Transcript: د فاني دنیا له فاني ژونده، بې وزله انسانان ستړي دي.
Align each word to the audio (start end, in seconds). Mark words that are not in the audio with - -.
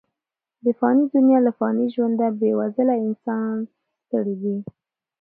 د 0.63 0.65
فاني 0.79 1.05
دنیا 1.15 1.39
له 1.47 1.51
فاني 1.59 1.85
ژونده، 1.95 2.27
بې 2.39 2.51
وزله 2.59 2.93
انسانان 3.05 3.59
ستړي 4.01 4.35
دي. 4.41 4.57